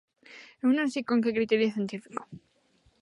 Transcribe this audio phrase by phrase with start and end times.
[0.63, 2.21] Eu non sei con que criterio científico.